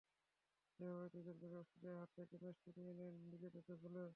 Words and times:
এভাবেই 0.79 1.09
দুজনে 1.13 1.33
মিলে 1.41 1.55
অস্ট্রেলিয়ার 1.57 1.99
হাত 2.01 2.09
থেকে 2.17 2.35
ম্যাচটি 2.43 2.69
নিয়ে 2.77 2.93
নেন 2.99 3.15
নিজেদের 3.31 3.63
দখলে। 3.69 4.01